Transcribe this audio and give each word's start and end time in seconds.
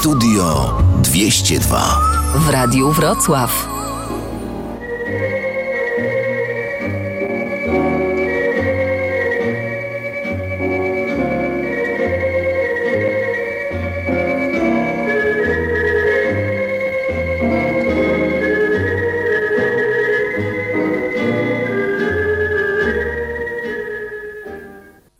Studio 0.00 0.74
202 1.02 2.00
w 2.34 2.48
Radiu 2.48 2.92
Wrocław. 2.92 3.68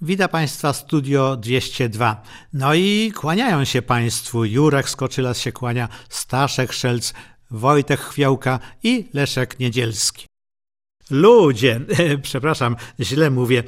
Witam 0.09 0.29
Państwa 0.29 0.73
Studio 0.73 1.37
202. 1.37 2.23
No 2.53 2.75
i 2.75 3.13
kłaniają 3.17 3.65
się 3.65 3.83
Państwu. 3.83 4.45
Jurek 4.45 4.91
Skoczylas 4.91 5.39
się 5.39 5.53
kłania, 5.53 5.89
Staszek 6.09 6.73
Szelc, 6.73 7.13
Wojtek 7.51 8.01
Chwiałka 8.01 8.61
i 8.83 9.09
Leszek 9.15 9.61
Niedzielski. 9.61 10.28
Ludzie, 11.11 11.81
przepraszam, 12.23 12.77
źle 13.01 13.31
mówię, 13.31 13.63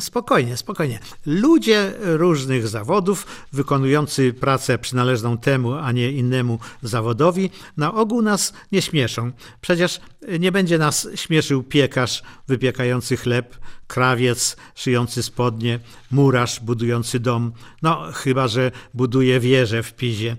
spokojnie, 0.00 0.56
spokojnie. 0.56 0.98
Ludzie 1.26 1.92
różnych 2.00 2.68
zawodów, 2.68 3.26
wykonujący 3.52 4.32
pracę 4.32 4.78
przynależną 4.78 5.38
temu, 5.38 5.72
a 5.72 5.92
nie 5.92 6.12
innemu 6.12 6.58
zawodowi, 6.82 7.50
na 7.76 7.94
ogół 7.94 8.22
nas 8.22 8.52
nie 8.72 8.82
śmieszą. 8.82 9.32
Przecież 9.60 10.00
nie 10.40 10.52
będzie 10.52 10.78
nas 10.78 11.08
śmieszył 11.14 11.62
piekarz 11.62 12.22
wypiekający 12.48 13.16
chleb, 13.16 13.56
krawiec 13.86 14.56
szyjący 14.74 15.22
spodnie, 15.22 15.80
murarz 16.10 16.60
budujący 16.60 17.20
dom, 17.20 17.52
no 17.82 18.02
chyba, 18.14 18.48
że 18.48 18.70
buduje 18.94 19.40
wieżę 19.40 19.82
w 19.82 19.94
Pizie 19.94 20.36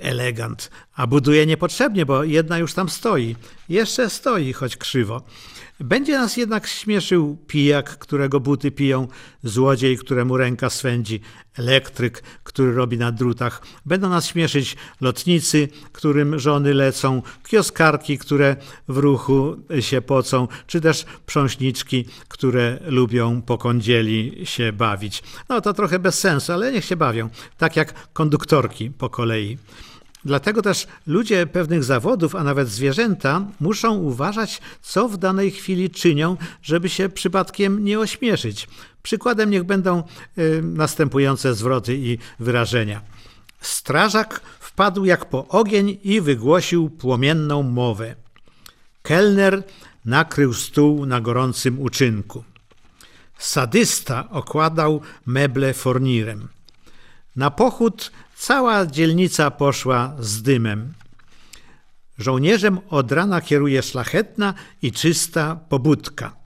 elegant, 0.00 0.70
a 0.96 1.06
buduje 1.06 1.46
niepotrzebnie, 1.46 2.06
bo 2.06 2.24
jedna 2.24 2.58
już 2.58 2.74
tam 2.74 2.88
stoi. 2.88 3.36
Jeszcze 3.68 4.10
stoi, 4.10 4.52
choć 4.52 4.76
krzywo. 4.76 5.22
Będzie 5.84 6.18
nas 6.18 6.36
jednak 6.36 6.66
śmieszył 6.66 7.36
pijak, 7.46 7.98
którego 7.98 8.40
buty 8.40 8.70
piją, 8.70 9.08
złodziej, 9.42 9.98
któremu 9.98 10.36
ręka 10.36 10.70
swędzi, 10.70 11.20
elektryk, 11.58 12.22
który 12.42 12.74
robi 12.74 12.98
na 12.98 13.12
drutach. 13.12 13.62
Będą 13.86 14.08
nas 14.08 14.26
śmieszyć 14.26 14.76
lotnicy, 15.00 15.68
którym 15.92 16.38
żony 16.38 16.74
lecą, 16.74 17.22
kioskarki, 17.48 18.18
które 18.18 18.56
w 18.88 18.96
ruchu 18.96 19.56
się 19.80 20.02
pocą, 20.02 20.48
czy 20.66 20.80
też 20.80 21.04
prząśniczki, 21.26 22.04
które 22.28 22.78
lubią 22.86 23.42
po 23.42 23.58
kądzieli 23.58 24.40
się 24.44 24.72
bawić. 24.72 25.22
No 25.48 25.60
to 25.60 25.72
trochę 25.72 25.98
bez 25.98 26.18
sensu, 26.18 26.52
ale 26.52 26.72
niech 26.72 26.84
się 26.84 26.96
bawią, 26.96 27.28
tak 27.58 27.76
jak 27.76 28.12
konduktorki 28.12 28.90
po 28.90 29.10
kolei. 29.10 29.58
Dlatego 30.24 30.62
też 30.62 30.86
ludzie 31.06 31.46
pewnych 31.46 31.84
zawodów, 31.84 32.34
a 32.34 32.44
nawet 32.44 32.68
zwierzęta, 32.68 33.46
muszą 33.60 33.96
uważać, 33.96 34.60
co 34.82 35.08
w 35.08 35.16
danej 35.16 35.50
chwili 35.50 35.90
czynią, 35.90 36.36
żeby 36.62 36.88
się 36.88 37.08
przypadkiem 37.08 37.84
nie 37.84 37.98
ośmieszyć. 37.98 38.68
Przykładem 39.02 39.50
niech 39.50 39.64
będą 39.64 40.02
y, 40.38 40.62
następujące 40.62 41.54
zwroty 41.54 41.96
i 41.96 42.18
wyrażenia. 42.40 43.00
Strażak 43.60 44.40
wpadł 44.60 45.04
jak 45.04 45.24
po 45.24 45.48
ogień 45.48 45.98
i 46.04 46.20
wygłosił 46.20 46.90
płomienną 46.90 47.62
mowę. 47.62 48.14
Kelner 49.02 49.62
nakrył 50.04 50.54
stół 50.54 51.06
na 51.06 51.20
gorącym 51.20 51.80
uczynku. 51.80 52.44
Sadysta 53.38 54.30
okładał 54.30 55.00
meble 55.26 55.74
fornirem. 55.74 56.48
Na 57.36 57.50
pochód 57.50 58.12
Cała 58.42 58.86
dzielnica 58.86 59.50
poszła 59.50 60.16
z 60.18 60.42
dymem. 60.42 60.92
Żołnierzem 62.18 62.78
od 62.88 63.12
rana 63.12 63.40
kieruje 63.40 63.82
szlachetna 63.82 64.54
i 64.82 64.92
czysta 64.92 65.60
pobudka. 65.68 66.36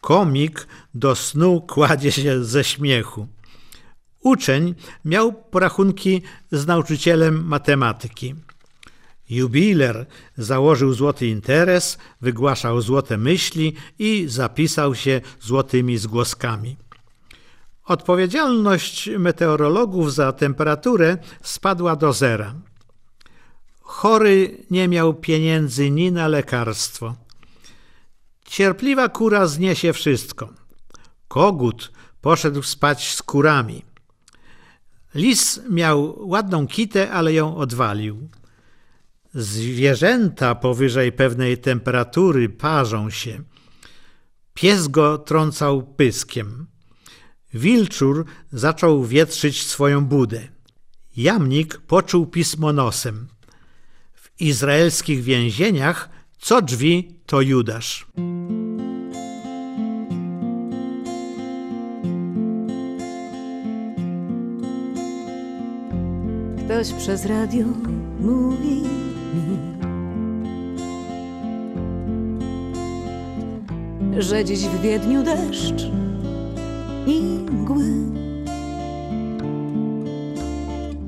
Komik 0.00 0.66
do 0.94 1.14
snu 1.14 1.60
kładzie 1.60 2.12
się 2.12 2.44
ze 2.44 2.64
śmiechu. 2.64 3.26
Uczeń 4.20 4.74
miał 5.04 5.32
porachunki 5.32 6.22
z 6.52 6.66
nauczycielem 6.66 7.44
matematyki. 7.44 8.34
Jubiler 9.30 10.06
założył 10.36 10.92
złoty 10.94 11.26
interes, 11.26 11.98
wygłaszał 12.20 12.80
złote 12.80 13.16
myśli 13.16 13.74
i 13.98 14.24
zapisał 14.28 14.94
się 14.94 15.20
złotymi 15.40 15.98
zgłoskami. 15.98 16.76
Odpowiedzialność 17.84 19.10
meteorologów 19.18 20.14
za 20.14 20.32
temperaturę 20.32 21.18
spadła 21.42 21.96
do 21.96 22.12
zera. 22.12 22.54
Chory 23.80 24.64
nie 24.70 24.88
miał 24.88 25.14
pieniędzy 25.14 25.90
ni 25.90 26.12
na 26.12 26.28
lekarstwo. 26.28 27.14
Cierpliwa 28.44 29.08
kura 29.08 29.46
zniesie 29.46 29.92
wszystko. 29.92 30.48
Kogut 31.28 31.92
poszedł 32.20 32.62
spać 32.62 33.14
z 33.14 33.22
kurami. 33.22 33.84
Lis 35.14 35.60
miał 35.70 36.28
ładną 36.28 36.66
kitę, 36.66 37.10
ale 37.10 37.32
ją 37.32 37.56
odwalił. 37.56 38.28
Zwierzęta 39.34 40.54
powyżej 40.54 41.12
pewnej 41.12 41.58
temperatury 41.58 42.48
parzą 42.48 43.10
się. 43.10 43.42
Pies 44.54 44.88
go 44.88 45.18
trącał 45.18 45.82
pyskiem. 45.82 46.66
Wilczur 47.54 48.24
zaczął 48.52 49.04
wietrzyć 49.04 49.62
swoją 49.62 50.04
budę. 50.04 50.48
Jamnik 51.16 51.78
poczuł 51.78 52.26
pismo 52.26 52.72
nosem. 52.72 53.28
W 54.14 54.40
izraelskich 54.40 55.22
więzieniach 55.22 56.08
co 56.38 56.62
drzwi 56.62 57.18
to 57.26 57.40
Judasz. 57.40 58.06
Ktoś 66.64 66.92
przez 66.92 67.26
radio 67.26 67.66
mówi 68.20 68.82
mi, 69.34 69.58
że 74.22 74.44
dziś 74.44 74.60
w 74.60 74.80
Wiedniu 74.82 75.22
deszcz 75.22 75.90
i 77.06 77.20
mgły. 77.52 77.84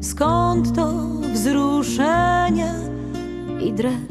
Skąd 0.00 0.76
to 0.76 0.92
wzruszenie 1.32 2.74
i 3.60 3.72
dreszcz? 3.72 4.04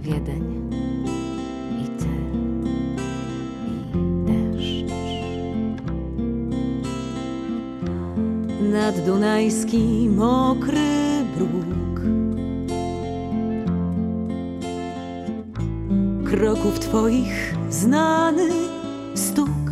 Wiedeń 0.00 0.70
i 1.82 1.86
ty 1.98 2.08
i 3.68 3.88
deszcz. 4.26 4.92
Nad 8.72 9.04
Dunajski 9.06 10.08
mokry 10.16 11.24
bruk 11.36 12.00
kroków 16.24 16.78
twoich 16.78 17.54
znany 17.76 18.48
stuk. 19.14 19.66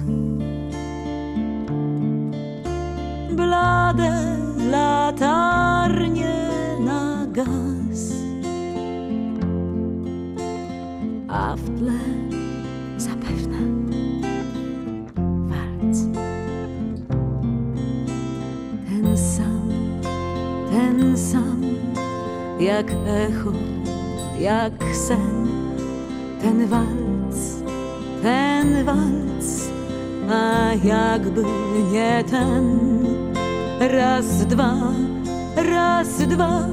Blade 3.32 4.36
latarnie 4.70 6.36
na 6.80 7.26
gaz, 7.32 8.12
a 11.28 11.56
w 11.56 11.64
tle 11.78 12.00
zapewne 12.96 13.62
walc. 15.48 15.98
Ten 18.88 19.16
sam, 19.16 19.68
ten 20.70 21.16
sam, 21.16 21.62
jak 22.60 22.86
echo, 23.06 23.52
jak 24.38 24.72
sen, 24.92 25.48
ten 26.40 26.68
walc 26.68 27.53
ten 28.24 28.84
walc, 28.84 29.68
a 30.30 30.72
jakby 30.84 31.42
nie 31.92 32.24
ten. 32.30 32.78
Raz, 33.80 34.46
dwa, 34.46 34.74
raz, 35.56 36.08
dwa, 36.18 36.68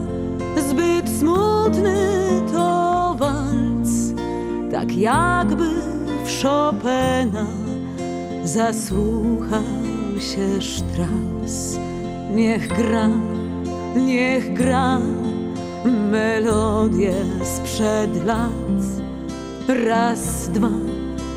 zbyt 0.69 1.09
smutny 1.19 1.95
to 2.53 3.15
walc, 3.19 3.89
tak 4.71 4.97
jakby 4.97 5.69
w 6.25 6.41
Chopina 6.41 7.45
zasłuchał 8.43 10.19
się 10.19 10.61
Strauss. 10.61 11.77
Niech 12.35 12.67
gra, 12.67 13.09
niech 13.95 14.53
gra 14.53 14.99
melodię 16.11 17.13
sprzed 17.43 18.25
lat. 18.25 18.81
Raz, 19.67 20.49
dwa, 20.49 20.80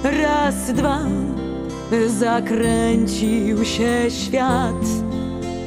Raz, 0.05 0.73
dwa, 0.73 0.99
zakręcił 2.07 3.65
się 3.65 4.11
świat. 4.11 4.85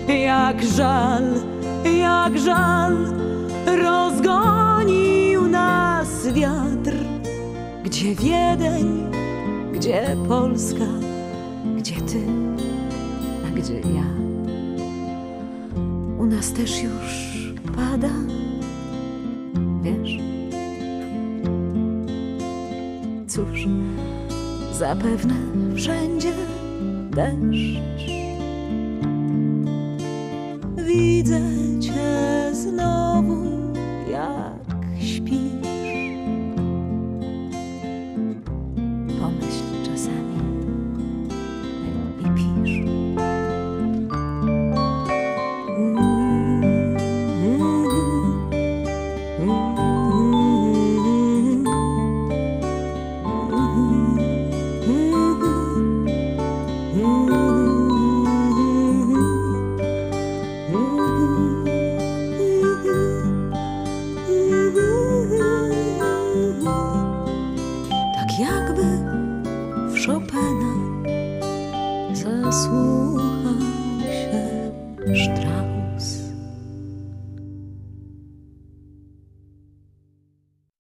jak 0.08 0.64
żal, 0.64 1.24
jak 2.00 2.40
żal 2.40 2.98
rozgonił 3.84 5.48
nas 5.48 6.28
wiatr. 6.34 6.94
Gdzie 7.84 8.16
Wiedeń, 8.16 9.12
gdzie 9.74 10.16
Polska, 10.28 10.88
gdzie 11.78 11.96
ty, 11.96 12.22
a 13.48 13.60
gdzie 13.60 13.80
ja? 13.80 14.08
U 16.20 16.26
nas 16.26 16.54
też 16.54 16.84
już 16.84 17.28
pada, 17.76 18.14
wiesz? 19.84 20.18
Cóż, 23.28 23.68
zapewne 24.78 25.34
wszędzie 25.76 26.34
deszcz. 27.12 27.82
Widzę 30.78 31.40
cię 31.80 32.50
znowu, 32.54 33.07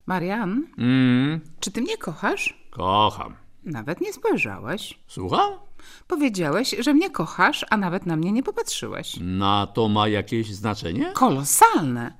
Marian, 0.07 0.63
Mm, 0.77 1.39
czy 1.59 1.71
ty 1.71 1.81
mnie 1.81 1.97
kochasz? 1.97 2.67
kocham. 2.71 3.35
Nawet 3.63 4.01
nie 4.01 4.13
spojrzałeś. 4.13 4.99
Słucham? 5.07 5.53
Powiedziałeś, 6.07 6.75
że 6.79 6.93
mnie 6.93 7.09
kochasz, 7.09 7.65
a 7.69 7.77
nawet 7.77 8.05
na 8.05 8.15
mnie 8.15 8.31
nie 8.31 8.43
popatrzyłeś. 8.43 9.17
Na 9.21 9.67
to 9.67 9.87
ma 9.89 10.07
jakieś 10.07 10.53
znaczenie? 10.53 11.11
Kolosalne. 11.13 12.13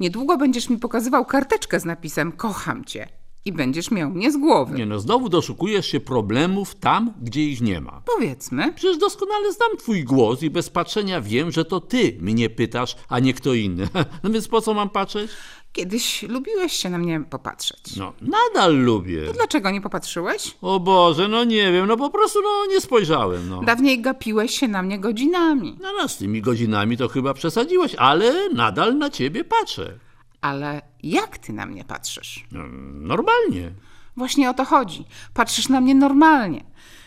Niedługo 0.00 0.36
będziesz 0.36 0.68
mi 0.70 0.78
pokazywał 0.78 1.24
karteczkę 1.24 1.80
z 1.80 1.84
napisem 1.84 2.32
Kocham 2.32 2.84
cię 2.84 3.08
i 3.44 3.52
będziesz 3.52 3.90
miał 3.90 4.10
mnie 4.10 4.32
z 4.32 4.36
głowy. 4.36 4.74
Nie 4.78 4.86
no, 4.86 5.00
znowu 5.00 5.28
doszukujesz 5.28 5.86
się 5.86 6.00
problemów 6.00 6.74
tam, 6.74 7.12
gdzie 7.22 7.44
ich 7.44 7.60
nie 7.60 7.80
ma. 7.80 8.02
Powiedzmy, 8.16 8.72
Przecież 8.72 8.98
doskonale 8.98 9.52
znam 9.52 9.76
twój 9.78 10.04
głos 10.04 10.42
i 10.42 10.50
bez 10.50 10.70
patrzenia 10.70 11.20
wiem, 11.20 11.50
że 11.52 11.64
to 11.64 11.80
ty 11.80 12.18
mnie 12.20 12.50
pytasz, 12.50 12.96
a 13.08 13.18
nie 13.18 13.34
kto 13.34 13.54
inny. 13.54 13.88
No 14.22 14.30
więc 14.30 14.48
po 14.48 14.60
co 14.60 14.74
mam 14.74 14.90
patrzeć? 14.90 15.30
Kiedyś 15.72 16.22
lubiłeś 16.22 16.72
się 16.72 16.90
na 16.90 16.98
mnie 16.98 17.20
popatrzeć. 17.20 17.96
No, 17.96 18.12
nadal 18.20 18.76
lubię. 18.76 19.32
Dlaczego 19.32 19.70
nie 19.70 19.80
popatrzyłeś? 19.80 20.56
O 20.62 20.80
Boże, 20.80 21.28
no 21.28 21.44
nie 21.44 21.72
wiem, 21.72 21.86
no 21.86 21.96
po 21.96 22.10
prostu 22.10 22.38
no 22.42 22.66
nie 22.74 22.80
spojrzałem, 22.80 23.48
no. 23.48 23.62
Dawniej 23.62 24.00
gapiłeś 24.00 24.58
się 24.58 24.68
na 24.68 24.82
mnie 24.82 24.98
godzinami. 24.98 25.76
No, 25.80 25.88
no 25.98 26.08
z 26.08 26.16
tymi 26.16 26.42
godzinami 26.42 26.96
to 26.96 27.08
chyba 27.08 27.34
przesadziłeś, 27.34 27.94
ale 27.94 28.48
nadal 28.48 28.98
na 28.98 29.10
ciebie 29.10 29.44
patrzę. 29.44 29.98
Ale 30.40 30.82
jak 31.02 31.38
ty 31.38 31.52
na 31.52 31.66
mnie 31.66 31.84
patrzysz? 31.84 32.44
No, 32.52 32.60
normalnie. 32.92 33.72
Właśnie 34.16 34.50
o 34.50 34.54
to 34.54 34.64
chodzi. 34.64 35.04
Patrzysz 35.34 35.68
na 35.68 35.80
mnie 35.80 35.94
normalnie. 35.94 36.64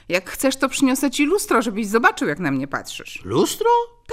Jak 0.10 0.30
chcesz, 0.30 0.56
to 0.56 0.70
przyniosę 0.70 1.12
ci 1.12 1.26
lustro, 1.26 1.62
żebyś 1.62 1.88
zobaczył, 1.88 2.28
jak 2.28 2.40
na 2.40 2.52
mnie 2.52 2.68
patrzysz. 2.68 3.22
Lustro? 3.26 3.70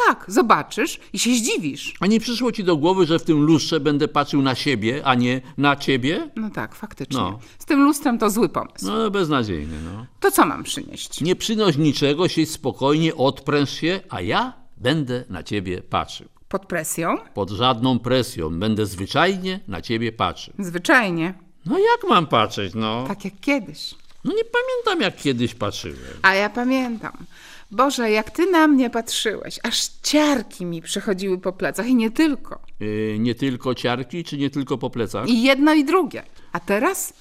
Tak, 0.07 0.25
zobaczysz 0.29 1.01
i 1.13 1.19
się 1.19 1.31
zdziwisz. 1.31 1.95
A 2.01 2.07
nie 2.07 2.21
przyszło 2.21 2.53
ci 2.53 2.65
do 2.65 2.77
głowy, 2.77 3.07
że 3.07 3.19
w 3.19 3.23
tym 3.23 3.43
lustrze 3.43 3.81
będę 3.81 4.09
patrzył 4.09 4.43
na 4.43 4.55
siebie, 4.55 5.03
a 5.05 5.15
nie 5.15 5.41
na 5.59 5.77
ciebie? 5.77 6.31
No 6.37 6.51
tak, 6.51 6.75
faktycznie. 6.75 7.21
No. 7.21 7.39
Z 7.59 7.65
tym 7.65 7.85
lustrem 7.85 8.19
to 8.19 8.31
zły 8.31 8.49
pomysł. 8.49 8.87
No, 8.87 9.11
beznadziejnie, 9.11 9.77
no. 9.85 10.07
To 10.21 10.31
co 10.31 10.47
mam 10.47 10.63
przynieść? 10.63 11.21
Nie 11.21 11.37
przynoś 11.37 11.77
niczego, 11.77 12.29
siedź 12.29 12.51
spokojnie, 12.51 13.15
odpręż 13.15 13.71
się, 13.71 14.01
a 14.09 14.21
ja 14.21 14.53
będę 14.77 15.25
na 15.29 15.43
ciebie 15.43 15.83
patrzył. 15.83 16.29
Pod 16.49 16.67
presją? 16.67 17.17
Pod 17.35 17.51
żadną 17.51 17.99
presją, 17.99 18.59
będę 18.59 18.87
zwyczajnie 18.87 19.61
na 19.69 19.81
ciebie 19.83 20.13
patrzył. 20.13 20.55
Zwyczajnie. 20.59 21.35
No 21.67 21.79
jak 21.79 22.11
mam 22.11 22.27
patrzeć, 22.27 22.75
no? 22.75 23.05
Tak 23.09 23.25
jak 23.25 23.41
kiedyś. 23.41 23.95
No 24.25 24.32
nie 24.34 24.43
pamiętam, 24.44 25.00
jak 25.02 25.17
kiedyś 25.22 25.55
patrzyłem. 25.55 25.96
A 26.22 26.34
ja 26.34 26.50
pamiętam. 26.50 27.12
Boże, 27.70 28.11
jak 28.11 28.31
ty 28.31 28.50
na 28.50 28.69
mnie 28.69 28.90
patrzyłeś, 28.90 29.58
aż 29.62 29.88
ciarki 30.02 30.67
mi 30.67 30.82
przechodziły 30.82 31.38
po 31.38 31.52
plecach 31.52 31.87
i 31.87 31.94
nie 31.94 32.11
tylko. 32.11 32.58
Yy, 32.81 33.17
nie 33.19 33.34
tylko 33.34 33.75
ciarki, 33.75 34.25
czy 34.25 34.38
nie 34.38 34.50
tylko 34.50 34.78
po 34.78 34.90
plecach? 34.90 35.28
I 35.28 35.43
jedno 35.43 35.75
i 35.75 35.84
drugie. 35.84 36.22
A 36.52 36.61
teraz? 36.61 37.12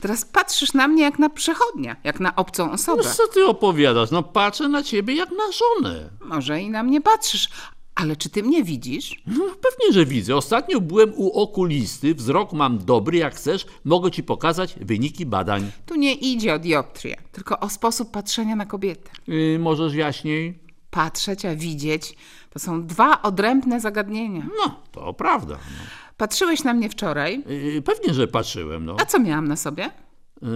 Teraz 0.00 0.24
patrzysz 0.24 0.72
na 0.72 0.88
mnie 0.88 1.02
jak 1.02 1.18
na 1.18 1.30
przechodnia, 1.30 1.96
jak 2.04 2.20
na 2.20 2.36
obcą 2.36 2.66
No 2.66 2.72
osobę. 2.72 3.02
co 3.02 3.28
ty 3.28 3.44
opowiadasz? 3.46 4.10
No 4.10 4.22
patrzę 4.22 4.68
na 4.68 4.82
ciebie 4.82 5.14
jak 5.14 5.30
na 5.30 5.44
żonę. 5.52 6.10
Może 6.24 6.60
i 6.60 6.70
na 6.70 6.82
mnie 6.82 7.00
patrzysz, 7.00 7.48
ale 7.96 8.16
czy 8.16 8.30
ty 8.30 8.42
mnie 8.42 8.64
widzisz? 8.64 9.22
No 9.26 9.44
pewnie, 9.44 9.92
że 9.92 10.06
widzę. 10.06 10.36
Ostatnio 10.36 10.80
byłem 10.80 11.12
u 11.16 11.30
okulisty, 11.40 12.14
wzrok 12.14 12.52
mam 12.52 12.78
dobry, 12.78 13.18
jak 13.18 13.34
chcesz, 13.34 13.66
mogę 13.84 14.10
ci 14.10 14.22
pokazać 14.22 14.74
wyniki 14.80 15.26
badań. 15.26 15.70
Tu 15.86 15.94
nie 15.94 16.14
idzie 16.14 16.54
o 16.54 16.58
dioptrię, 16.58 17.16
tylko 17.32 17.60
o 17.60 17.68
sposób 17.68 18.10
patrzenia 18.10 18.56
na 18.56 18.66
kobietę. 18.66 19.10
Yy, 19.26 19.58
możesz 19.58 19.94
jaśniej? 19.94 20.58
Patrzeć, 20.90 21.44
a 21.44 21.54
widzieć 21.56 22.16
to 22.50 22.58
są 22.58 22.86
dwa 22.86 23.22
odrębne 23.22 23.80
zagadnienia. 23.80 24.46
No, 24.66 24.80
to 24.92 25.12
prawda. 25.14 25.54
No. 25.54 25.84
Patrzyłeś 26.16 26.64
na 26.64 26.74
mnie 26.74 26.88
wczoraj, 26.90 27.44
Yy, 27.74 27.82
pewnie, 27.82 28.14
że 28.14 28.28
patrzyłem, 28.28 28.84
no. 28.84 28.96
a 29.00 29.06
co 29.06 29.20
miałam 29.20 29.48
na 29.48 29.56
sobie? 29.56 29.90
Yy, 30.42 30.48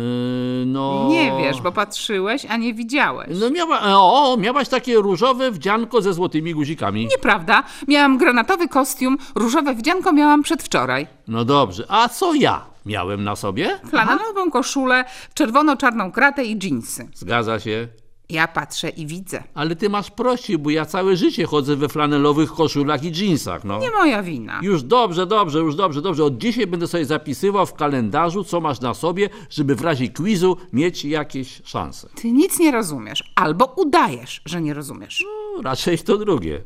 no... 0.67 1.07
Nie 1.09 1.33
wiesz, 1.39 1.61
bo 1.61 1.73
patrzyłeś, 1.73 2.47
a 2.49 2.57
nie 2.57 2.75
widziałeś. 2.75 3.29
No 3.41 3.51
miała, 3.51 3.81
o, 3.83 4.37
miałaś 4.37 4.69
takie 4.69 4.97
różowe 4.97 5.51
wdzianko 5.51 6.03
ze 6.03 6.13
złotymi 6.15 6.55
guzikami. 6.55 7.07
Nieprawda, 7.07 7.63
miałam 7.89 8.19
granatowy 8.19 8.69
kostium, 8.69 9.19
różowe 9.35 9.75
wdzianko 9.75 10.13
miałam 10.13 10.43
przedwczoraj. 10.43 11.07
No 11.29 11.45
dobrze, 11.45 11.85
a 11.89 12.09
co 12.09 12.35
ja 12.35 12.67
miałem 12.87 13.25
na 13.25 13.37
sobie? 13.37 13.81
Flanelową 13.89 14.51
koszulę, 14.51 15.05
czerwono-czarną 15.35 16.13
kratę 16.13 16.45
i 16.45 16.59
dżinsy. 16.59 17.09
Zgadza 17.15 17.61
się. 17.61 17.89
Ja 18.31 18.49
patrzę 18.49 18.89
i 18.89 19.07
widzę. 19.07 19.43
Ale 19.55 19.77
ty 19.77 19.91
masz 19.91 20.11
prościej, 20.11 20.59
bo 20.59 20.71
ja 20.71 20.85
całe 20.87 21.17
życie 21.17 21.47
chodzę 21.47 21.77
we 21.77 21.89
flanelowych 21.89 22.53
koszulach 22.53 23.05
i 23.05 23.11
dżinsach, 23.13 23.65
no. 23.65 23.79
Nie 23.79 23.91
moja 23.91 24.23
wina. 24.23 24.61
Już 24.63 24.83
dobrze, 24.83 25.27
dobrze, 25.27 25.59
już 25.59 25.75
dobrze, 25.77 26.03
dobrze. 26.03 26.25
Od 26.25 26.39
dzisiaj 26.39 26.67
będę 26.67 26.87
sobie 26.87 27.05
zapisywał 27.05 27.67
w 27.67 27.75
kalendarzu, 27.75 28.45
co 28.45 28.61
masz 28.61 28.81
na 28.81 28.95
sobie, 28.95 29.29
żeby 29.51 29.75
w 29.75 29.81
razie 29.81 30.09
quizu 30.09 30.57
mieć 30.73 31.05
jakieś 31.05 31.63
szanse. 31.65 32.09
Ty 32.15 32.33
nic 32.33 32.59
nie 32.59 32.71
rozumiesz, 32.71 33.33
albo 33.35 33.65
udajesz, 33.77 34.43
że 34.45 34.61
nie 34.63 34.75
rozumiesz. 34.75 35.25
No, 35.57 35.63
raczej 35.63 35.99
to 35.99 36.17
drugie. 36.17 36.65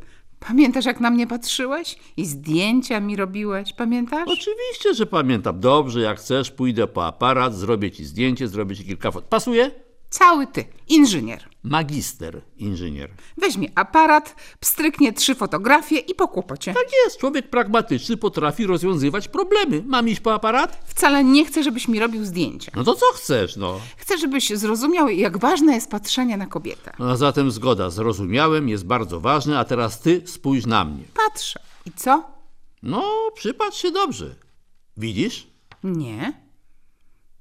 Pamiętasz, 0.49 0.85
jak 0.85 1.01
na 1.01 1.11
mnie 1.11 1.27
patrzyłeś? 1.27 1.97
I 2.17 2.25
zdjęcia 2.27 3.01
mi 3.01 3.17
robiłeś, 3.17 3.73
pamiętasz? 3.73 4.29
Oczywiście, 4.29 4.95
że 4.95 5.07
pamiętam. 5.07 5.61
Dobrze, 5.61 6.01
jak 6.01 6.19
chcesz, 6.19 6.51
pójdę 6.51 6.87
po 6.87 7.07
aparat, 7.07 7.55
zrobię 7.55 7.91
ci 7.91 8.05
zdjęcie, 8.05 8.49
zrobię 8.49 8.77
ci 8.77 8.85
kilka 8.85 9.11
fot. 9.11 9.25
Pasuje? 9.25 9.84
Cały 10.15 10.47
ty, 10.47 10.65
inżynier. 10.89 11.49
Magister 11.63 12.43
inżynier. 12.57 13.11
Weźmie 13.37 13.69
aparat, 13.75 14.37
pstryknie 14.61 15.13
trzy 15.13 15.35
fotografie 15.35 15.99
i 15.99 16.15
po 16.15 16.29
kłopocie. 16.29 16.75
Tak 16.75 16.87
jest, 17.05 17.19
człowiek 17.19 17.51
pragmatyczny 17.51 18.17
potrafi 18.17 18.67
rozwiązywać 18.67 19.29
problemy. 19.29 19.83
Mam 19.87 20.09
iść 20.09 20.21
po 20.21 20.35
aparat? 20.35 20.83
Wcale 20.87 21.25
nie 21.25 21.45
chcę, 21.45 21.63
żebyś 21.63 21.89
mi 21.89 21.99
robił 22.01 22.25
zdjęcia. 22.25 22.73
No 22.77 22.85
to 22.85 22.95
co 22.95 23.07
chcesz, 23.15 23.57
no? 23.57 23.81
Chcę, 23.97 24.19
żebyś 24.19 24.51
zrozumiał, 24.51 25.09
jak 25.09 25.39
ważne 25.39 25.75
jest 25.75 25.91
patrzenie 25.91 26.37
na 26.37 26.47
kobietę. 26.47 26.93
no 26.99 27.11
a 27.11 27.17
zatem 27.17 27.51
zgoda, 27.51 27.91
zrozumiałem, 27.91 28.69
jest 28.69 28.87
bardzo 28.87 29.21
ważne, 29.21 29.59
a 29.59 29.65
teraz 29.65 30.01
ty 30.01 30.23
spójrz 30.27 30.67
na 30.67 30.85
mnie. 30.85 31.05
Patrzę. 31.15 31.61
I 31.87 31.93
co? 31.93 32.23
No, 32.83 33.31
przypatrz 33.35 33.79
się 33.83 33.91
dobrze. 33.91 34.35
Widzisz? 34.97 35.47
Nie. 35.85 36.44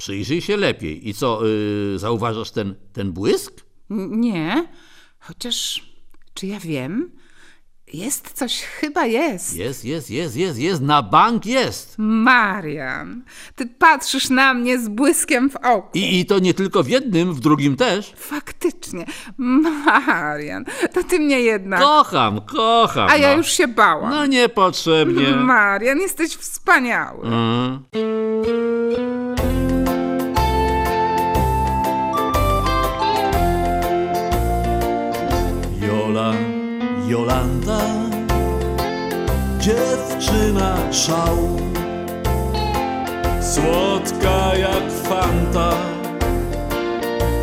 Przyjrzyj 0.04 0.42
się 0.42 0.58
lepiej. 0.58 1.10
I 1.10 1.14
co, 1.14 1.46
yy, 1.46 2.00
zauważasz 2.00 2.52
ten, 2.52 2.76
ten 2.94 3.12
błysk? 3.12 3.54
N- 3.92 4.20
Nie. 4.20 4.68
Chociaż, 5.20 5.84
czy 6.34 6.48
ja 6.48 6.60
wiem? 6.60 7.12
Jest 7.94 8.32
coś, 8.32 8.62
chyba 8.62 9.06
jest. 9.06 9.56
Jest, 9.56 9.86
jest, 9.86 10.10
jest, 10.10 10.36
jest, 10.36 10.60
jest, 10.60 10.82
na 10.82 11.02
bank 11.02 11.46
jest. 11.46 11.96
Marian, 11.98 13.24
ty 13.56 13.66
patrzysz 13.66 14.30
na 14.30 14.54
mnie 14.54 14.80
z 14.80 14.90
błyskiem 14.90 15.50
w 15.50 15.56
oku. 15.56 15.90
I, 15.94 16.20
I 16.20 16.26
to 16.26 16.40
nie 16.40 16.54
tylko 16.54 16.84
w 16.84 16.88
jednym, 16.88 17.34
w 17.34 17.40
drugim 17.40 17.76
też. 17.76 18.14
Faktycznie, 18.16 19.06
Marian, 19.38 20.66
to 20.94 21.04
ty 21.04 21.20
mnie 21.20 21.42
jednak... 21.42 21.82
Kocham, 21.82 22.42
kocham. 22.42 23.10
A 23.10 23.18
ja 23.18 23.32
no. 23.32 23.38
już 23.38 23.48
się 23.48 23.68
bałam. 23.68 24.10
No 24.10 24.26
niepotrzebnie. 24.26 25.36
Marian, 25.36 26.00
jesteś 26.00 26.32
wspaniały. 26.36 27.28
Mm. 27.28 27.84
Jolanta, 37.14 37.80
dziewczyna 39.60 40.94
szału, 40.94 41.60
słodka 43.42 44.56
jak 44.56 44.92
fanta, 44.92 45.74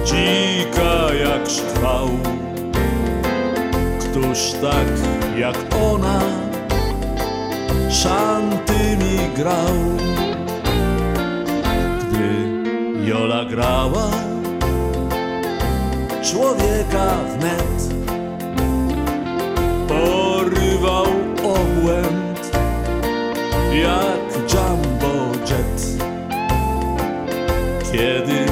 dzika 0.05 1.15
jak 1.25 1.51
szkwał. 1.51 2.09
Któż 4.01 4.53
tak 4.63 4.89
jak 5.39 5.57
ona 5.93 6.21
szanty 7.91 8.97
mi 8.97 9.37
grał? 9.37 9.77
Gdy 12.01 13.09
Jola 13.09 13.45
grała, 13.45 14.11
człowieka 16.23 17.17
wnet 17.39 18.00
jak 23.81 24.53
jumbo 24.53 25.33
jet. 25.49 25.81
Kiedy 27.93 28.47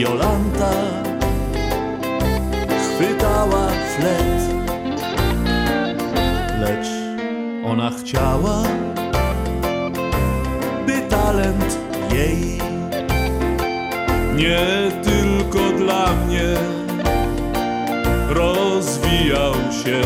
Jolanta 0.00 0.72
chwytała 2.82 3.68
flet, 3.68 4.54
lecz 6.60 6.88
ona 7.64 7.90
chciała, 7.90 8.62
by 10.86 11.00
talent 11.10 11.78
jej 12.14 12.58
nie 14.36 14.90
tylko 15.02 15.58
dla 15.78 16.12
mnie 16.12 16.56
rozwijał 18.28 19.54
się. 19.84 20.02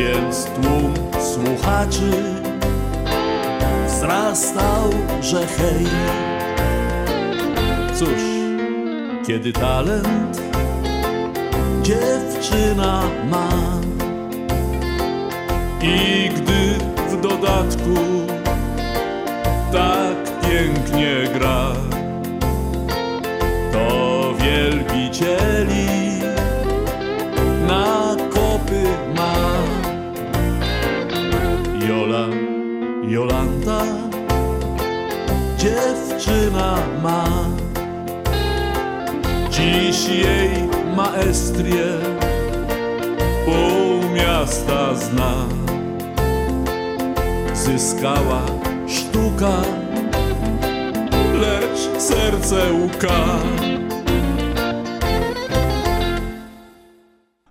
Więc 0.00 0.44
tłum 0.44 0.94
słuchaczy 1.34 2.10
wzrastał, 3.86 4.90
że 5.20 5.46
hej. 5.46 5.86
Cóż, 7.94 8.22
kiedy 9.26 9.52
talent 9.52 10.42
dziewczyna 11.82 13.02
ma 13.30 13.48
i 15.82 16.28
gdy 16.28 16.74
w 17.08 17.20
dodatku 17.20 17.96
tak 19.72 20.40
pięknie 20.42 21.14
gra, 21.34 21.72
dziewczyna 35.60 36.78
ma. 37.02 37.24
Dziś 39.50 40.08
jej 40.08 40.50
maestrię 40.96 41.86
pół 43.44 44.10
miasta 44.14 44.94
zna. 44.94 45.32
Zyskała 47.54 48.42
sztuka, 48.88 49.62
lecz 51.40 52.02
serce 52.02 52.72
łka. 52.72 53.20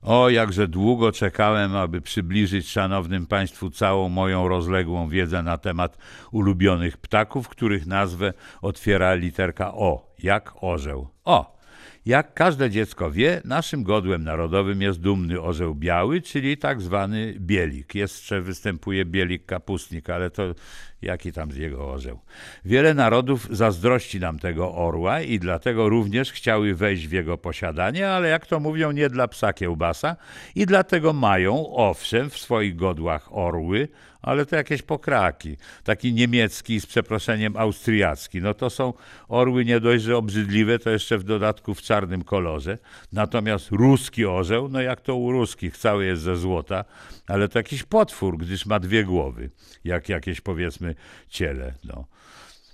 O, 0.09 0.29
jakże 0.29 0.67
długo 0.67 1.11
czekałem, 1.11 1.75
aby 1.75 2.01
przybliżyć 2.01 2.69
szanownym 2.69 3.27
Państwu 3.27 3.69
całą 3.69 4.09
moją 4.09 4.47
rozległą 4.47 5.09
wiedzę 5.09 5.43
na 5.43 5.57
temat 5.57 5.97
ulubionych 6.31 6.97
ptaków, 6.97 7.49
których 7.49 7.85
nazwę 7.85 8.33
otwiera 8.61 9.13
literka 9.13 9.73
O, 9.73 10.13
jak 10.19 10.53
orzeł. 10.61 11.07
O! 11.25 11.58
Jak 12.05 12.33
każde 12.33 12.69
dziecko 12.69 13.11
wie, 13.11 13.41
naszym 13.45 13.83
godłem 13.83 14.23
narodowym 14.23 14.81
jest 14.81 14.99
dumny 14.99 15.41
orzeł 15.41 15.75
biały, 15.75 16.21
czyli 16.21 16.57
tak 16.57 16.81
zwany 16.81 17.35
bielik. 17.39 17.95
Jeszcze 17.95 18.41
występuje 18.41 19.05
bielik 19.05 19.45
kapustnik, 19.45 20.09
ale 20.09 20.29
to 20.29 20.43
jaki 21.01 21.31
tam 21.31 21.51
z 21.51 21.55
jego 21.55 21.91
orzeł. 21.91 22.19
Wiele 22.65 22.93
narodów 22.93 23.47
zazdrości 23.51 24.19
nam 24.19 24.39
tego 24.39 24.75
orła 24.75 25.21
i 25.21 25.39
dlatego 25.39 25.89
również 25.89 26.31
chciały 26.31 26.75
wejść 26.75 27.07
w 27.07 27.11
jego 27.11 27.37
posiadanie, 27.37 28.09
ale 28.09 28.29
jak 28.29 28.45
to 28.45 28.59
mówią, 28.59 28.91
nie 28.91 29.09
dla 29.09 29.27
psa 29.27 29.53
kiełbasa 29.53 30.15
i 30.55 30.65
dlatego 30.65 31.13
mają, 31.13 31.67
owszem, 31.73 32.29
w 32.29 32.37
swoich 32.37 32.75
godłach 32.75 33.27
orły, 33.31 33.87
ale 34.21 34.45
to 34.45 34.55
jakieś 34.55 34.81
pokraki. 34.81 35.57
Taki 35.83 36.13
niemiecki 36.13 36.79
z 36.79 36.85
przeproszeniem 36.85 37.57
austriacki. 37.57 38.41
No 38.41 38.53
to 38.53 38.69
są 38.69 38.93
orły 39.27 39.65
nie 39.65 39.79
dość, 39.79 40.03
że 40.03 40.17
obrzydliwe, 40.17 40.79
to 40.79 40.89
jeszcze 40.89 41.17
w 41.17 41.23
dodatku 41.23 41.73
w 41.73 41.81
czarnym 41.81 42.23
kolorze. 42.23 42.77
Natomiast 43.13 43.71
ruski 43.71 44.25
orzeł, 44.25 44.69
no 44.69 44.81
jak 44.81 45.01
to 45.01 45.15
u 45.15 45.31
ruskich, 45.31 45.77
cały 45.77 46.05
jest 46.05 46.21
ze 46.21 46.37
złota, 46.37 46.85
ale 47.27 47.49
to 47.49 47.59
jakiś 47.59 47.83
potwór, 47.83 48.37
gdyż 48.37 48.65
ma 48.65 48.79
dwie 48.79 49.03
głowy, 49.03 49.49
jak 49.83 50.09
jakieś 50.09 50.41
powiedzmy 50.41 50.95
ciele. 51.29 51.73
No. 51.83 52.05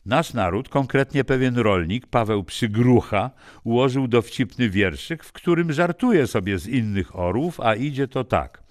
Nasz 0.06 0.34
naród, 0.34 0.70
konkretnie 0.70 1.24
pewien 1.24 1.58
rolnik, 1.58 2.08
Paweł 2.08 2.44
Przygrucha, 2.44 3.32
ułożył 3.64 4.08
dowcipny 4.08 4.70
wierszyk, 4.70 5.24
w 5.24 5.32
którym 5.32 5.74
żartuje 5.74 6.28
sobie 6.28 6.60
z 6.60 6.68
innych 6.68 7.20
orłów, 7.20 7.60
a 7.60 7.76
idzie 7.76 8.08
to 8.08 8.24
tak. 8.24 8.65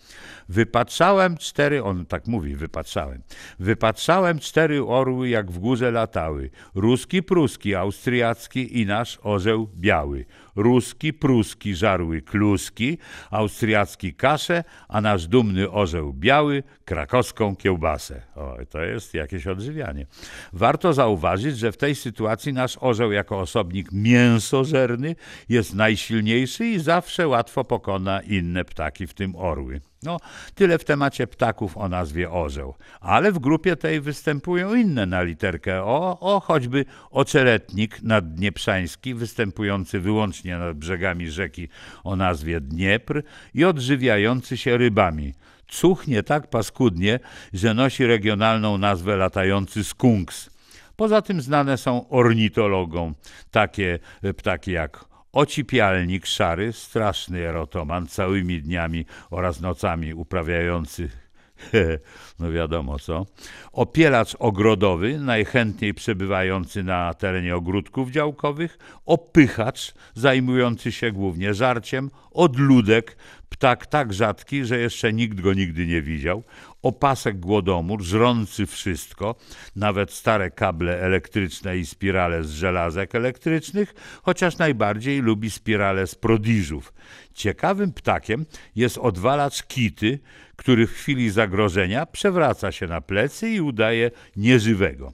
Wypatrzałem 0.49 1.37
cztery, 1.37 1.83
on 1.83 2.07
tak 2.07 2.27
mówi, 2.27 2.57
wypatrzałem. 2.57 3.23
Wypatrzałem 3.59 4.39
cztery 4.39 4.85
orły, 4.85 5.29
jak 5.29 5.51
w 5.51 5.59
górze 5.59 5.91
latały. 5.91 6.51
Ruski, 6.75 7.23
pruski, 7.23 7.75
austriacki 7.75 8.81
i 8.81 8.87
nasz 8.87 9.19
orzeł 9.23 9.71
biały. 9.77 10.25
Ruski, 10.57 11.13
pruski 11.13 11.75
żarły 11.75 12.23
kluski, 12.23 12.99
austriacki 13.31 14.15
kaszę, 14.15 14.65
a 14.89 15.01
nasz 15.01 15.27
dumny 15.27 15.71
orzeł 15.71 16.13
biały 16.13 16.63
krakowską 16.85 17.57
kiełbasę. 17.57 18.23
O, 18.37 18.57
to 18.71 18.83
jest 18.83 19.15
jakieś 19.15 19.47
odżywianie. 19.47 20.07
Warto 20.53 20.93
zauważyć, 20.93 21.59
że 21.59 21.73
w 21.73 21.77
tej 21.77 21.95
sytuacji 21.95 22.53
nasz 22.53 22.77
orzeł 22.81 23.13
jako 23.13 23.41
osobnik 23.41 23.93
mięsożerny 23.93 25.17
jest 25.49 25.75
najsilniejszy 25.75 26.67
i 26.67 26.79
zawsze 26.79 27.29
łatwo 27.29 27.65
pokona 27.65 28.21
inne 28.21 28.65
ptaki, 28.65 29.07
w 29.07 29.15
tym 29.15 29.37
orły. 29.37 29.81
No, 30.05 30.17
tyle 30.55 30.79
w 30.79 30.85
temacie 30.85 31.27
ptaków 31.27 31.77
o 31.77 31.89
nazwie 31.89 32.31
orzeł. 32.31 32.75
Ale 33.01 33.33
w 33.33 33.39
grupie 33.39 33.77
tej 33.77 34.01
występują 34.01 34.75
inne 34.75 35.07
na 35.07 35.23
literkę 35.23 35.83
O, 35.83 36.19
o 36.21 36.41
choćby 36.41 36.85
oczeretnik 37.11 38.03
naddnieprzański, 38.03 39.15
występujący 39.15 40.01
wyłącznie 40.01 40.59
nad 40.59 40.77
brzegami 40.77 41.31
rzeki 41.31 41.69
o 42.05 42.17
nazwie 42.17 42.61
Dniepr 42.61 43.23
i 43.55 43.65
odżywiający 43.65 44.57
się 44.57 44.77
rybami. 44.77 45.35
Cuchnie 45.69 46.23
tak 46.23 46.51
paskudnie, 46.51 47.21
że 47.53 47.75
nosi 47.75 48.07
regionalną 48.07 48.79
nazwę 48.79 49.17
latający 49.17 49.85
skunks. 49.85 50.51
Poza 50.97 51.23
tym 51.23 51.41
znane 51.41 51.77
są 51.79 52.09
ornitologom 52.09 53.15
takie 53.51 53.99
ptaki 54.37 54.73
jak 54.73 55.14
ocipialnik 55.35 56.27
szary, 56.27 56.73
straszny 56.73 57.49
erotoman, 57.49 58.07
całymi 58.07 58.63
dniami 58.63 59.07
oraz 59.31 59.61
nocami 59.61 60.15
uprawiający 60.15 61.24
no 62.39 62.53
wiadomo 62.53 62.99
co. 62.99 63.27
Opielacz 63.73 64.37
ogrodowy, 64.39 65.19
najchętniej 65.19 65.95
przebywający 65.95 66.83
na 66.83 67.15
terenie 67.15 67.57
ogródków 67.57 68.11
działkowych. 68.11 68.79
Opychacz, 69.07 69.95
zajmujący 70.15 70.93
się 70.93 71.13
głównie 71.13 71.55
żarciem. 71.55 72.11
Odludek, 72.31 73.17
Ptak 73.55 73.87
tak 73.87 74.13
rzadki, 74.13 74.65
że 74.65 74.79
jeszcze 74.79 75.13
nikt 75.13 75.41
go 75.41 75.55
nigdy 75.55 75.87
nie 75.87 76.03
widział. 76.03 76.43
Opasek 76.83 77.41
głodomór, 77.41 78.03
żrący 78.03 78.67
wszystko, 78.67 79.35
nawet 79.77 80.13
stare 80.13 80.51
kable 80.51 81.01
elektryczne 81.01 81.79
i 81.79 81.87
spirale 81.87 82.45
z 82.45 82.51
żelazek 82.51 83.15
elektrycznych, 83.15 83.95
chociaż 84.23 84.59
najbardziej 84.59 85.21
lubi 85.21 85.51
spirale 85.51 86.07
z 86.07 86.15
prodiżów. 86.15 86.93
Ciekawym 87.35 87.93
ptakiem 87.93 88.47
jest 88.77 88.99
odwalacz 88.99 89.63
kity, 89.63 90.19
który 90.57 90.87
w 90.87 90.93
chwili 90.93 91.31
zagrożenia 91.31 92.07
przewraca 92.07 92.73
się 92.73 92.87
na 92.87 93.01
plecy 93.01 93.51
i 93.51 93.61
udaje 93.61 94.11
nieżywego. 94.37 95.13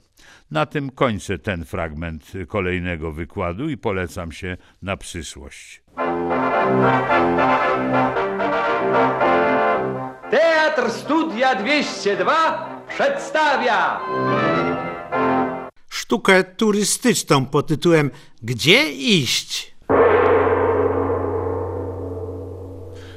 Na 0.51 0.65
tym 0.65 0.89
kończę 0.89 1.39
ten 1.39 1.65
fragment 1.65 2.31
kolejnego 2.47 3.11
wykładu 3.11 3.69
i 3.69 3.77
polecam 3.77 4.31
się 4.31 4.57
na 4.81 4.97
przyszłość. 4.97 5.83
Teatr 10.31 10.91
Studia 10.91 11.55
202 11.55 12.85
przedstawia 12.89 13.99
Sztukę 15.89 16.43
turystyczną 16.43 17.45
pod 17.45 17.67
tytułem 17.67 18.11
Gdzie 18.43 18.91
iść? 18.91 19.75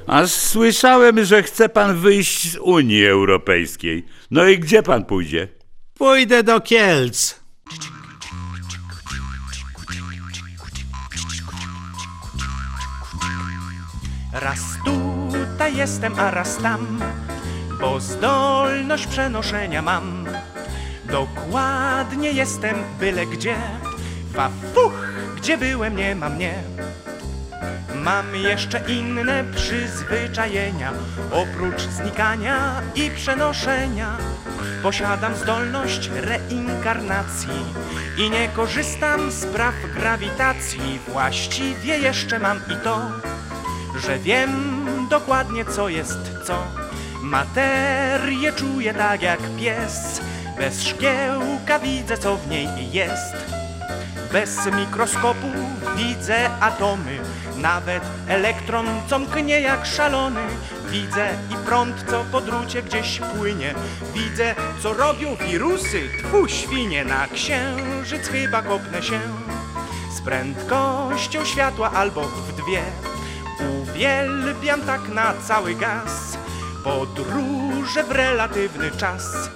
A 0.07 0.27
słyszałem, 0.27 1.25
że 1.25 1.43
chce 1.43 1.69
pan 1.69 1.97
wyjść 1.97 2.53
z 2.53 2.57
Unii 2.57 3.07
Europejskiej. 3.07 4.07
No 4.31 4.47
i 4.47 4.59
gdzie 4.59 4.83
pan 4.83 5.05
pójdzie? 5.05 5.49
Pójdę 5.95 6.43
do 6.43 6.61
Kielc. 6.61 7.35
Raz 14.33 14.61
tutaj 14.85 15.77
jestem, 15.77 16.19
a 16.19 16.31
raz 16.31 16.59
tam, 16.59 17.01
bo 17.81 18.01
zdolność 18.01 19.07
przenoszenia 19.07 19.83
mam. 19.83 20.27
Dokładnie 21.11 22.31
jestem 22.31 22.77
byle 23.01 23.27
gdzie, 23.27 23.57
fafuch, 24.33 25.07
gdzie 25.37 25.59
byłem 25.59 25.97
nie 25.97 26.15
ma 26.15 26.29
mnie. 26.29 26.55
Mam 28.05 28.37
jeszcze 28.37 28.81
inne 28.89 29.45
przyzwyczajenia, 29.45 30.93
oprócz 31.31 31.81
znikania 31.83 32.83
i 32.95 33.11
przenoszenia. 33.11 34.19
Posiadam 34.83 35.35
zdolność 35.37 36.11
reinkarnacji 36.15 37.65
i 38.19 38.31
nie 38.31 38.49
korzystam 38.49 39.31
z 39.31 39.47
praw 39.47 39.75
grawitacji. 39.95 41.01
Właściwie 41.09 41.99
jeszcze 41.99 42.39
mam 42.39 42.57
i 42.57 42.85
to, 42.85 43.11
że 44.07 44.19
wiem 44.19 44.87
dokładnie 45.11 45.65
co 45.65 45.89
jest 45.89 46.19
co. 46.47 46.67
Materię 47.23 48.53
czuję 48.53 48.95
tak 48.95 49.23
jak 49.23 49.41
pies, 49.59 50.21
bez 50.59 50.83
szkiełka 50.83 51.79
widzę 51.79 52.19
co 52.19 52.37
w 52.37 52.49
niej 52.49 52.93
jest. 52.93 53.35
Bez 54.33 54.67
mikroskopu 54.67 55.47
widzę 55.97 56.51
atomy, 56.61 57.19
nawet 57.65 58.03
elektron, 58.29 58.87
co 59.07 59.19
mknie 59.19 59.61
jak 59.61 59.87
szalony. 59.87 60.41
Widzę 60.89 61.29
i 61.51 61.67
prąd, 61.67 62.05
co 62.11 62.25
po 62.33 62.41
drucie 62.41 62.83
gdzieś 62.83 63.21
płynie. 63.37 63.75
Widzę, 64.15 64.55
co 64.83 64.93
robią 64.93 65.37
wirusy, 65.37 66.09
tfu 66.19 66.49
świnie 66.49 67.05
na 67.05 67.27
księżyc 67.27 68.29
chyba 68.29 68.63
kopnę 68.63 69.03
się. 69.03 69.21
Z 70.17 70.21
prędkością 70.21 71.45
światła 71.45 71.91
albo 71.91 72.23
w 72.23 72.53
dwie. 72.53 72.83
Uwielbiam 73.83 74.81
tak 74.81 75.09
na 75.09 75.35
cały 75.49 75.75
gaz 75.75 76.39
podróże 76.85 78.05
w 78.05 78.11
relatywny 78.11 78.91
czas. 78.91 79.51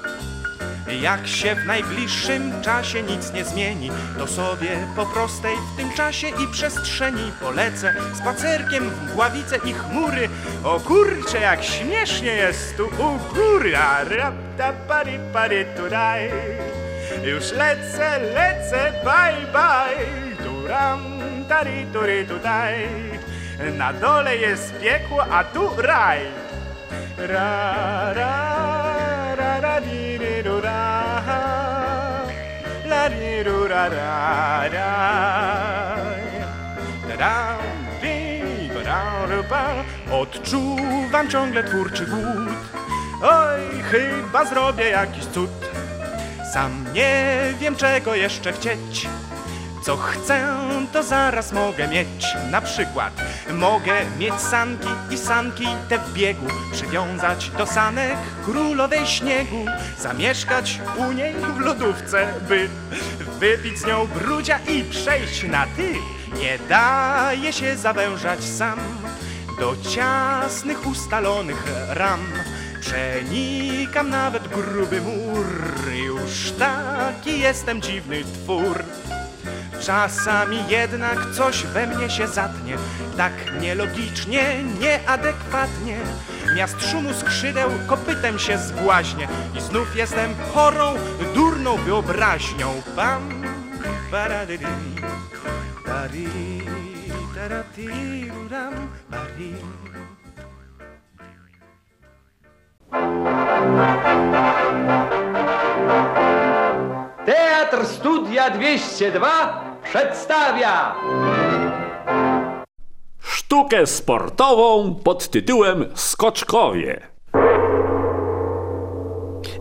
Jak 0.91 1.27
się 1.27 1.55
w 1.55 1.67
najbliższym 1.67 2.63
czasie 2.63 3.03
nic 3.03 3.33
nie 3.33 3.45
zmieni, 3.45 3.91
to 4.19 4.27
sobie 4.27 4.69
po 4.97 5.07
prostej 5.07 5.57
w 5.57 5.77
tym 5.77 5.93
czasie 5.93 6.29
i 6.29 6.53
przestrzeni 6.53 7.33
polecę 7.41 7.95
spacerkiem 8.15 8.91
w 8.91 9.03
mgławice 9.03 9.57
i 9.57 9.73
chmury. 9.73 10.29
O 10.65 10.81
kurcze, 10.81 11.41
jak 11.41 11.65
śmiesznie 11.65 12.33
jest 12.33 12.77
tu 12.77 12.87
u 12.87 13.35
góry, 13.35 13.77
a 13.77 14.05
rapta 14.05 14.73
pary 14.89 15.21
pary 15.33 15.67
turaj. 15.77 16.31
Już 17.25 17.53
lecę, 17.53 18.19
lecę, 18.19 18.93
bye 19.05 19.47
bye, 19.53 20.37
turam 20.45 21.19
tari 21.49 21.87
tury 21.93 22.25
tutaj. 22.25 22.75
Na 23.79 23.93
dole 23.93 24.37
jest 24.37 24.75
piekło, 24.81 25.25
a 25.31 25.45
tu 25.45 25.71
raj. 25.79 26.21
Ra, 27.19 28.13
ra, 28.13 28.13
ra, 28.15 28.58
Odczuwam 40.11 41.31
ciągle 41.31 41.65
twórczy 41.65 42.07
głód. 42.07 42.49
Oj, 43.23 43.83
chyba 43.91 44.45
zrobię 44.45 44.85
jakiś 44.91 45.25
cud. 45.25 45.51
Sam 46.53 46.85
nie 46.93 47.55
wiem, 47.61 47.77
czego 47.77 48.15
jeszcze 48.15 48.53
chcieć. 48.53 49.09
Co 49.83 49.97
chcę, 49.97 50.59
to 50.93 51.03
zaraz 51.03 51.53
mogę 51.53 51.89
mieć. 51.89 52.27
Na 52.51 52.61
przykład 52.61 53.13
mogę 53.53 53.93
mieć 54.19 54.35
sanki 54.35 54.89
i 55.11 55.19
sanki 55.19 55.67
te 55.89 55.99
w 55.99 56.13
biegu, 56.13 56.47
przywiązać 56.73 57.51
do 57.51 57.67
sanek 57.67 58.17
królowej 58.45 59.07
śniegu, 59.07 59.65
zamieszkać 59.99 60.81
u 60.97 61.13
niej 61.13 61.35
w 61.35 61.59
lodówce, 61.59 62.27
by 62.49 62.69
wypić 63.39 63.79
z 63.79 63.87
nią 63.87 64.07
brudzia 64.07 64.59
i 64.69 64.85
przejść 64.85 65.43
na 65.43 65.67
ty. 65.67 65.95
Nie 66.35 66.59
daje 66.69 67.53
się 67.53 67.77
zawężać 67.77 68.45
sam 68.45 68.79
do 69.59 69.77
ciasnych 69.91 70.87
ustalonych 70.87 71.65
ram. 71.89 72.21
Przenikam 72.81 74.11
nawet 74.11 74.49
gruby 74.49 75.01
mur, 75.01 75.47
już 75.93 76.53
taki 76.59 77.41
jestem 77.41 77.83
dziwny 77.83 78.23
twór. 78.25 78.85
Czasami 79.81 80.59
jednak 80.69 81.19
coś 81.37 81.63
we 81.63 81.87
mnie 81.87 82.11
się 82.11 82.29
zatnie, 82.29 82.77
tak 83.17 83.33
nielogicznie, 83.61 84.65
nieadekwatnie. 84.81 85.99
Miast 86.57 86.91
szumu 86.91 87.15
skrzydeł 87.15 87.71
kopytem 87.87 88.39
się 88.39 88.59
zbłaźnie 88.59 89.29
i 89.55 89.61
znów 89.61 89.97
jestem 89.97 90.35
chorą, 90.55 90.95
durną 91.69 91.85
wyobraźnią. 91.85 92.83
Pari, 95.87 96.29
taratiruram, 97.35 98.75
pari. 99.11 99.55
Teatr 107.27 107.87
Studia 107.87 108.51
202 108.51 109.65
przedstawia 109.85 110.95
Sztukę 113.21 113.87
sportową 113.87 114.95
pod 115.05 115.31
tytułem 115.31 115.85
Skoczkowie. 115.95 117.09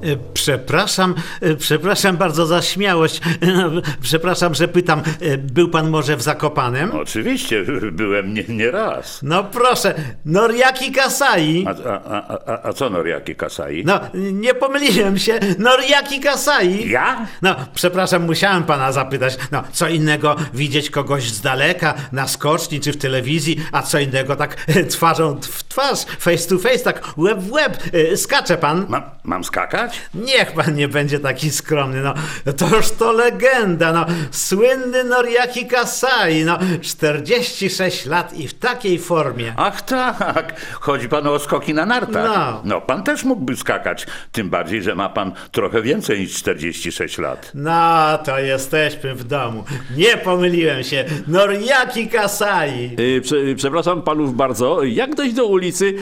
E, 0.08 0.17
Przepraszam, 0.34 1.15
e, 1.41 1.56
przepraszam 1.56 2.17
bardzo 2.17 2.46
za 2.46 2.62
śmiałość. 2.62 3.22
Przepraszam, 4.02 4.56
że 4.56 4.67
pytam, 4.67 5.02
e, 5.22 5.38
był 5.38 5.70
pan 5.70 5.89
może 5.89 6.17
w 6.17 6.22
Zakopanem? 6.22 6.91
Oczywiście, 6.91 7.63
byłem 7.91 8.34
nie, 8.34 8.43
nie 8.48 8.72
raz. 8.72 9.20
No 9.24 9.43
proszę, 9.43 9.96
Noriaki 10.26 10.91
Kasai. 10.91 11.65
A, 11.67 11.89
a, 11.89 12.28
a, 12.46 12.67
a, 12.70 12.74
co 12.74 12.89
Noriaki 12.89 13.36
Kasai? 13.36 13.84
No, 13.86 14.00
nie 14.13 14.54
pomyliłem 14.54 15.20
się, 15.20 15.39
Noriaki 15.58 16.20
Kasai. 16.20 16.89
Ja? 16.89 17.28
No, 17.41 17.56
przepraszam, 17.74 18.26
musiałem 18.26 18.63
pana 18.63 18.91
zapytać. 18.91 19.38
No, 19.52 19.63
co 19.72 19.88
innego 19.88 20.36
widzieć 20.54 20.89
kogoś 20.89 21.24
z 21.24 21.41
daleka, 21.41 21.93
na 22.12 22.28
skoczni 22.28 22.80
czy 22.80 22.91
w 22.91 22.98
telewizji, 22.98 23.60
a 23.72 23.82
co 23.82 24.00
innego 24.00 24.36
tak 24.36 24.56
twarzą 24.89 25.39
w 25.41 25.63
twarz, 25.63 26.06
face 26.20 26.50
to 26.50 26.58
face, 26.58 26.80
tak 26.80 27.17
łeb 27.17 27.39
w 27.39 27.52
łeb. 27.52 27.78
Skacze 28.15 28.58
pan? 28.58 28.86
Mam, 28.89 29.04
mam 29.24 29.43
skakać? 29.43 29.97
Niech 30.14 30.52
pan 30.52 30.76
nie 30.76 30.88
będzie 30.88 31.20
taki 31.20 31.52
skromny, 31.52 32.02
no. 32.02 32.14
Toż 32.54 32.92
to 32.92 33.12
legenda, 33.12 33.94
no. 33.94 34.06
Słynny 34.32 35.04
Noriaki 35.04 35.66
Kasai, 35.66 36.46
no. 36.46 36.60
46 36.82 38.06
lat 38.06 38.34
i 38.34 38.48
w 38.48 38.54
takiej 38.54 39.00
formie. 39.00 39.54
Ach 39.58 39.82
tak, 39.82 40.62
chodzi 40.80 41.10
panu 41.10 41.34
o 41.34 41.40
skoki 41.40 41.74
na 41.74 41.86
nartach. 41.86 42.26
No. 42.26 42.62
no, 42.64 42.82
pan 42.82 43.04
też 43.04 43.24
mógłby 43.24 43.56
skakać, 43.56 44.08
tym 44.32 44.50
bardziej, 44.50 44.82
że 44.82 44.96
ma 44.96 45.10
pan 45.10 45.32
trochę 45.52 45.82
więcej 45.82 46.20
niż 46.20 46.36
46 46.36 47.18
lat. 47.18 47.52
No, 47.54 48.18
to 48.18 48.40
jesteśmy 48.40 49.16
w 49.16 49.24
domu. 49.24 49.64
Nie 49.98 50.18
pomyliłem 50.18 50.84
się. 50.84 51.06
Noriaki 51.28 52.08
Kasai. 52.08 52.96
Y, 53.00 53.22
prze, 53.22 53.36
przepraszam 53.56 54.02
panów 54.02 54.36
bardzo, 54.36 54.84
jak 54.84 55.16
dojść 55.16 55.34
do 55.36 55.46
ulicy? 55.46 55.94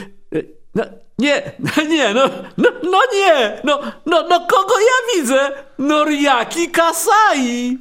No, 0.76 0.84
nie, 1.18 1.52
nie, 1.88 2.14
no, 2.14 2.28
no, 2.56 2.68
no 2.82 2.98
nie, 3.12 3.60
no, 3.64 3.80
no, 4.06 4.22
no 4.28 4.40
kogo 4.40 4.74
ja 4.78 5.14
widzę? 5.14 5.50
Noriaki 5.78 6.70
Kasai! 6.70 7.78